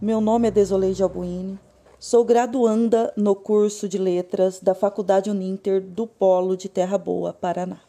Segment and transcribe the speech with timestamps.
[0.00, 1.58] Meu nome é Desoleide Albuini.
[1.98, 7.80] Sou graduanda no curso de Letras da Faculdade Uninter do Polo de Terra Boa, Paraná.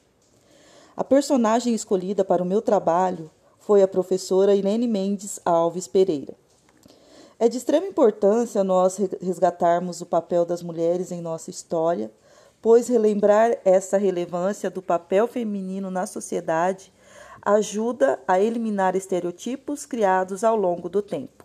[0.97, 6.33] A personagem escolhida para o meu trabalho foi a professora Irene Mendes Alves Pereira.
[7.37, 12.11] É de extrema importância nós resgatarmos o papel das mulheres em nossa história,
[12.59, 16.91] pois relembrar essa relevância do papel feminino na sociedade
[17.39, 21.38] ajuda a eliminar estereotipos criados ao longo do tempo.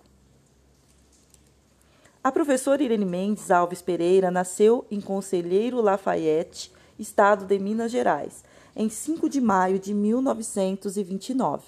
[2.25, 8.43] A professora Irene Mendes Alves Pereira nasceu em Conselheiro Lafayette, estado de Minas Gerais,
[8.75, 11.65] em 5 de maio de 1929.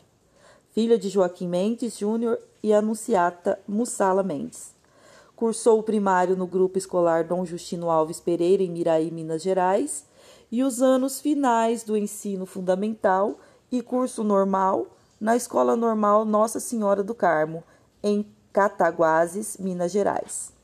[0.71, 4.75] Filha de Joaquim Mendes Júnior e Anunciata Mussala Mendes.
[5.37, 10.07] Cursou o primário no grupo escolar Dom Justino Alves Pereira, em Miraí, Minas Gerais,
[10.51, 13.39] e os anos finais do ensino fundamental
[13.71, 14.87] e curso normal
[15.21, 17.63] na Escola Normal Nossa Senhora do Carmo,
[18.03, 18.25] em
[18.57, 20.56] Cataguases, Minas Gerais.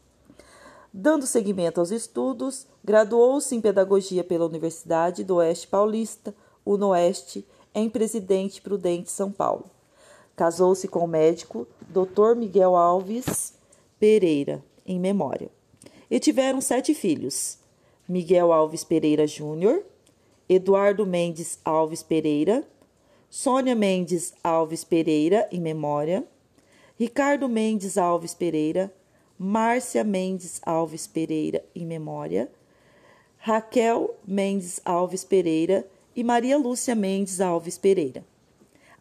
[0.95, 6.35] Dando seguimento aos estudos, graduou-se em Pedagogia pela Universidade do Oeste Paulista,
[6.67, 9.65] UNOeste, em Presidente Prudente, São Paulo.
[10.37, 12.37] Casou-se com o médico Dr.
[12.37, 13.55] Miguel Alves
[13.99, 15.51] Pereira, em memória.
[16.11, 17.57] E tiveram sete filhos:
[18.07, 19.83] Miguel Alves Pereira Júnior,
[20.47, 22.65] Eduardo Mendes Alves Pereira,
[23.31, 26.23] Sônia Mendes Alves Pereira, em memória,
[26.99, 28.93] Ricardo Mendes Alves Pereira,
[29.45, 32.49] Márcia Mendes Alves Pereira, em memória,
[33.39, 38.25] Raquel Mendes Alves Pereira e Maria Lúcia Mendes Alves Pereira.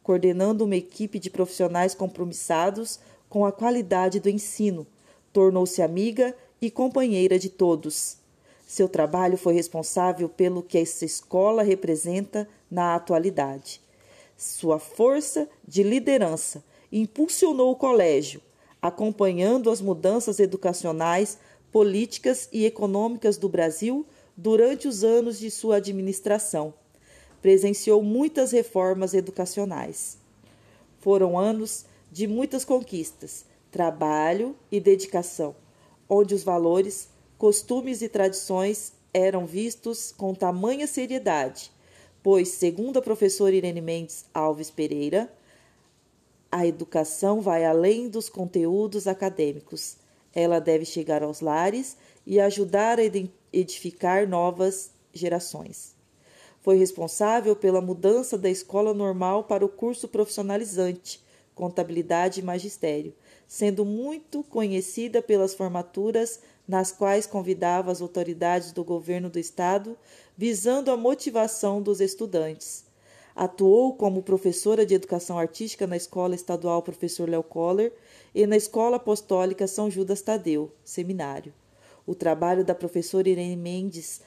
[0.03, 2.99] coordenando uma equipe de profissionais compromissados
[3.31, 4.85] com a qualidade do ensino.
[5.33, 8.17] Tornou-se amiga e companheira de todos.
[8.67, 13.81] Seu trabalho foi responsável pelo que essa escola representa na atualidade.
[14.37, 18.39] Sua força de liderança impulsionou o colégio,
[18.79, 21.39] acompanhando as mudanças educacionais,
[21.71, 24.05] políticas e econômicas do Brasil
[24.37, 26.75] durante os anos de sua administração
[27.41, 30.17] presenciou muitas reformas educacionais.
[30.99, 35.55] Foram anos de muitas conquistas, trabalho e dedicação,
[36.09, 37.07] onde os valores,
[37.37, 41.71] costumes e tradições eram vistos com tamanha seriedade,
[42.21, 45.31] pois, segundo a professora Irene Mendes Alves Pereira,
[46.51, 49.95] a educação vai além dos conteúdos acadêmicos.
[50.35, 51.95] Ela deve chegar aos lares
[52.27, 53.03] e ajudar a
[53.53, 55.95] edificar novas gerações.
[56.59, 61.23] Foi responsável pela mudança da escola normal para o curso profissionalizante,
[61.61, 63.13] contabilidade e magistério,
[63.47, 69.95] sendo muito conhecida pelas formaturas nas quais convidava as autoridades do governo do estado,
[70.35, 72.83] visando a motivação dos estudantes.
[73.35, 77.93] Atuou como professora de educação artística na Escola Estadual Professor Léo Coller
[78.33, 81.53] e na Escola Apostólica São Judas Tadeu, seminário.
[82.07, 84.21] O trabalho da professora Irene Mendes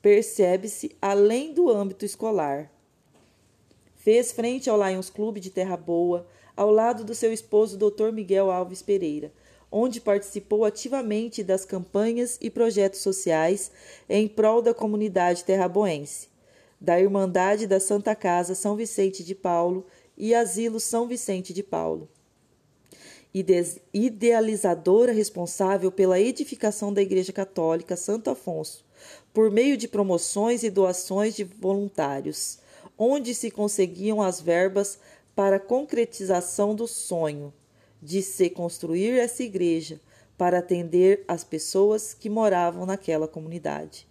[0.00, 2.71] percebe-se além do âmbito escolar.
[4.02, 6.26] Fez frente ao Lions Clube de Terra Boa,
[6.56, 8.10] ao lado do seu esposo Dr.
[8.12, 9.32] Miguel Alves Pereira,
[9.70, 13.70] onde participou ativamente das campanhas e projetos sociais
[14.08, 16.26] em prol da comunidade terraboense,
[16.80, 19.86] da Irmandade da Santa Casa São Vicente de Paulo
[20.18, 22.08] e Asilo São Vicente de Paulo.
[23.94, 28.84] Idealizadora responsável pela edificação da Igreja Católica Santo Afonso,
[29.32, 32.60] por meio de promoções e doações de voluntários,
[33.04, 34.96] onde se conseguiam as verbas
[35.34, 37.52] para a concretização do sonho
[38.00, 40.00] de se construir essa igreja
[40.38, 44.06] para atender as pessoas que moravam naquela comunidade.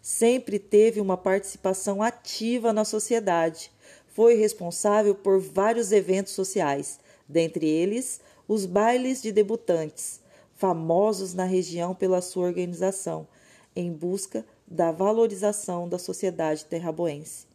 [0.00, 3.72] Sempre teve uma participação ativa na sociedade.
[4.06, 10.20] Foi responsável por vários eventos sociais, dentre eles os bailes de debutantes,
[10.54, 13.26] famosos na região pela sua organização,
[13.74, 17.47] em busca da valorização da sociedade terraboense.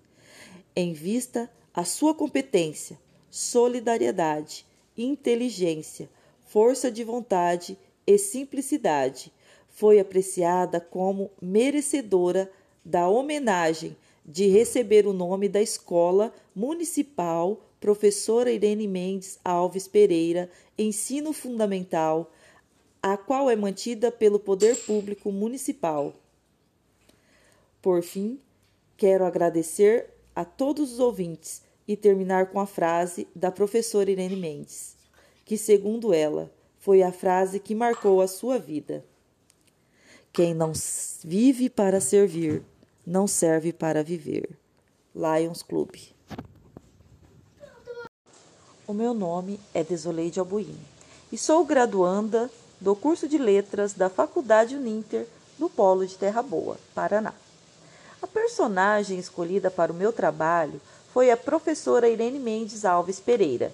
[0.76, 3.00] Em vista a sua competência,
[3.30, 4.66] solidariedade,
[4.98, 6.10] inteligência,
[6.48, 9.32] força de vontade e simplicidade,
[9.70, 12.52] foi apreciada como merecedora
[12.86, 21.34] da homenagem de receber o nome da Escola Municipal Professora Irene Mendes Alves Pereira, Ensino
[21.34, 22.32] Fundamental,
[23.02, 26.14] a qual é mantida pelo Poder Público Municipal.
[27.82, 28.40] Por fim,
[28.96, 34.96] quero agradecer a todos os ouvintes e terminar com a frase da professora Irene Mendes.
[35.46, 36.50] que, segundo ela,
[36.80, 39.04] foi a frase que marcou a sua vida.
[40.32, 40.72] Quem não
[41.24, 42.64] vive para servir,
[43.06, 44.58] não serve para viver.
[45.14, 45.96] Lions Club.
[48.88, 50.78] O meu nome é Desoleide Albuim
[51.32, 52.50] e sou graduanda
[52.82, 55.28] do curso de Letras da Faculdade Uninter
[55.58, 57.34] do Polo de Terra Boa, Paraná.
[58.24, 60.80] A personagem escolhida para o meu trabalho
[61.12, 63.70] foi a professora Irene Mendes Alves Pereira.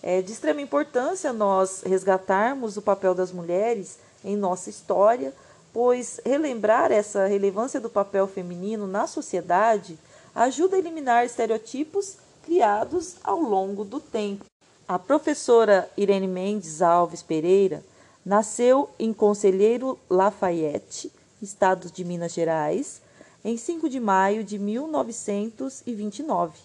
[0.00, 5.34] É de extrema importância nós resgatarmos o papel das mulheres em nossa história,
[5.72, 9.98] pois relembrar essa relevância do papel feminino na sociedade
[10.36, 12.14] ajuda a eliminar estereotipos
[12.44, 14.44] criados ao longo do tempo.
[14.86, 17.82] A professora Irene Mendes Alves Pereira
[18.24, 21.10] nasceu em Conselheiro Lafayette,
[21.42, 23.02] estado de Minas Gerais,
[23.44, 26.58] em 5 de maio de 1929,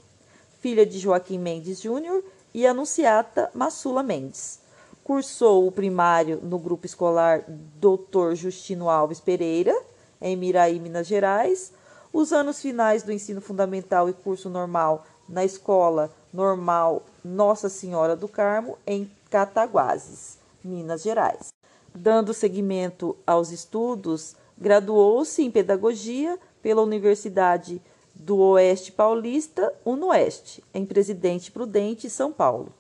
[0.59, 2.23] filha de Joaquim Mendes Júnior
[2.53, 4.59] e Anunciata Massula Mendes.
[5.03, 8.35] Cursou o primário no grupo escolar Dr.
[8.35, 9.75] Justino Alves Pereira,
[10.21, 11.73] em Miraí, Minas Gerais,
[12.11, 18.27] os anos finais do ensino fundamental e curso normal na Escola Normal Nossa Senhora do
[18.27, 21.49] Carmo, em Cataguases, Minas Gerais.
[21.93, 27.81] Dando seguimento aos estudos, graduou-se em Pedagogia pela Universidade
[28.15, 32.73] do Oeste Paulista, UNOeste, em Presidente Prudente, São Paulo.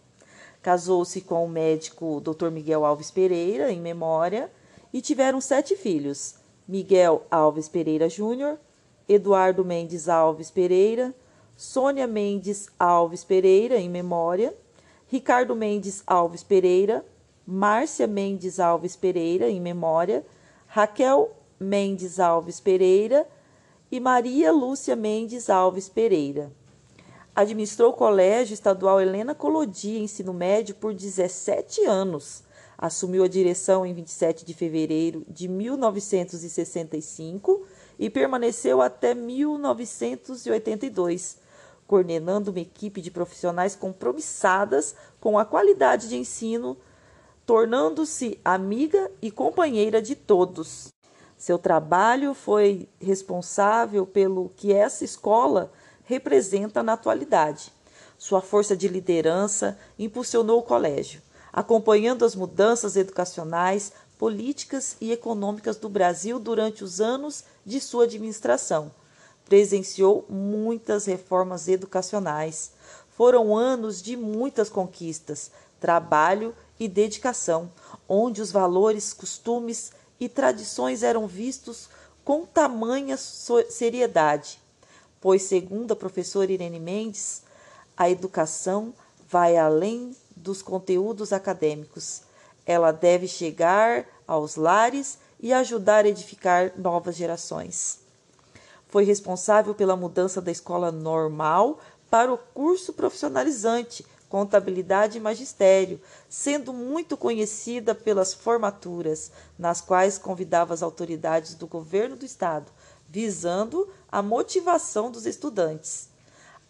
[0.61, 2.49] Casou-se com o médico Dr.
[2.49, 4.49] Miguel Alves Pereira, em memória,
[4.93, 6.35] e tiveram sete filhos:
[6.65, 8.57] Miguel Alves Pereira Júnior,
[9.07, 11.13] Eduardo Mendes Alves Pereira,
[11.57, 14.55] Sônia Mendes Alves Pereira, em memória,
[15.07, 17.05] Ricardo Mendes Alves Pereira,
[17.45, 20.25] Márcia Mendes Alves Pereira, em memória,
[20.67, 23.27] Raquel Mendes Alves Pereira
[23.93, 26.51] e Maria Lúcia Mendes Alves Pereira.
[27.35, 32.41] Administrou o Colégio Estadual Helena Colodi, ensino médio, por 17 anos.
[32.75, 37.67] Assumiu a direção em 27 de fevereiro de 1965
[37.99, 41.37] e permaneceu até 1982
[41.85, 46.75] coordenando uma equipe de profissionais compromissadas com a qualidade de ensino,
[47.45, 50.91] tornando-se amiga e companheira de todos.
[51.43, 55.73] Seu trabalho foi responsável pelo que essa escola
[56.05, 57.69] representa na atualidade.
[58.17, 65.89] Sua força de liderança impulsionou o colégio, acompanhando as mudanças educacionais, políticas e econômicas do
[65.89, 68.89] Brasil durante os anos de sua administração
[69.45, 72.71] presenciou muitas reformas educacionais.
[73.17, 77.69] Foram anos de muitas conquistas, trabalho e dedicação,
[78.07, 79.91] onde os valores, costumes
[80.23, 81.89] e tradições eram vistos
[82.23, 84.59] com tamanha seriedade.
[85.19, 87.43] Pois, segundo a professora Irene Mendes,
[87.97, 88.93] a educação
[89.29, 92.21] vai além dos conteúdos acadêmicos.
[92.65, 97.99] Ela deve chegar aos lares e ajudar a edificar novas gerações.
[98.87, 101.79] Foi responsável pela mudança da escola normal
[102.09, 110.73] para o curso profissionalizante, contabilidade e magistério, sendo muito conhecida pelas formaturas, nas quais convidava
[110.73, 112.71] as autoridades do governo do estado,
[113.07, 116.09] visando a motivação dos estudantes.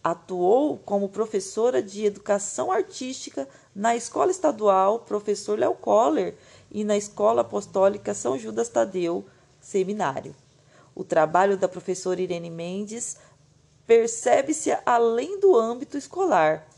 [0.03, 6.35] Atuou como professora de educação artística na Escola Estadual Professor Léo Coller
[6.69, 9.23] e na Escola Apostólica São Judas Tadeu
[9.61, 10.35] Seminário.
[10.93, 13.15] O trabalho da professora Irene Mendes
[13.87, 16.72] percebe-se além do âmbito escolar.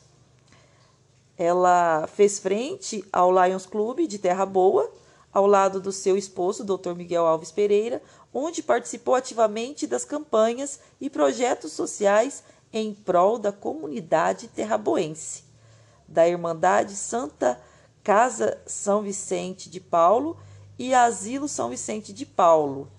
[1.38, 4.92] Ela fez frente ao Lions Club de Terra Boa,
[5.34, 6.94] ao lado do seu esposo, Dr.
[6.96, 8.01] Miguel Alves Pereira,
[8.34, 15.44] onde participou ativamente das campanhas e projetos sociais em prol da comunidade terraboense,
[16.08, 17.60] da Irmandade Santa
[18.04, 20.38] Casa São Vicente de Paulo
[20.77, 22.89] e Asilo São Vicente de Paulo,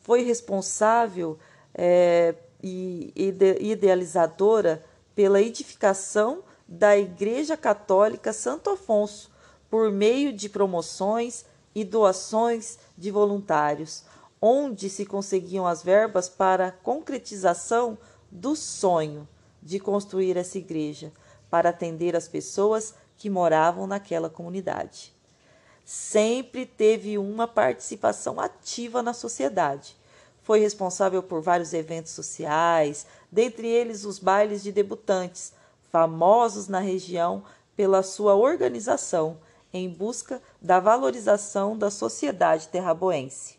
[0.00, 1.38] foi responsável
[1.74, 3.12] é, e
[3.60, 4.84] idealizadora
[5.14, 9.30] pela edificação da Igreja Católica Santo Afonso,
[9.70, 14.04] por meio de promoções e doações de voluntários,
[14.40, 17.96] onde se conseguiam as verbas para a concretização
[18.30, 19.28] do sonho
[19.62, 21.12] de construir essa igreja
[21.50, 25.12] para atender as pessoas que moravam naquela comunidade
[25.84, 29.96] sempre teve uma participação ativa na sociedade.
[30.42, 35.52] Foi responsável por vários eventos sociais, dentre eles os bailes de debutantes,
[35.92, 37.44] famosos na região
[37.76, 39.38] pela sua organização
[39.72, 43.58] em busca da valorização da sociedade terraboense.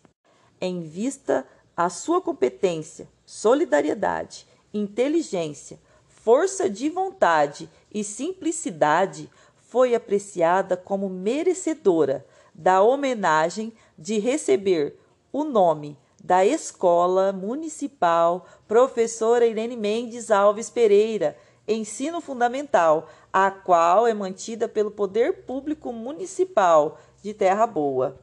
[0.60, 1.46] Em vista
[1.78, 9.30] a sua competência, solidariedade, inteligência, força de vontade e simplicidade,
[9.70, 15.00] foi apreciada como merecedora da homenagem de receber
[15.32, 21.36] o nome da Escola Municipal Professora Irene Mendes Alves Pereira,
[21.68, 28.20] Ensino Fundamental, a qual é mantida pelo Poder Público Municipal de Terra Boa.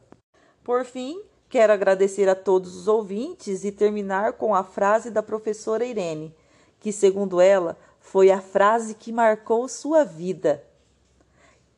[0.63, 1.19] Por fim,
[1.49, 6.35] quero agradecer a todos os ouvintes e terminar com a frase da professora Irene,
[6.79, 10.63] que, segundo ela, foi a frase que marcou sua vida.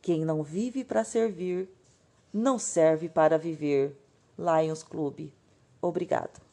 [0.02, 1.66] Quem não vive para servir,
[2.30, 3.98] não serve para viver.
[4.36, 5.32] Lions Clube.
[5.80, 6.43] Obrigado.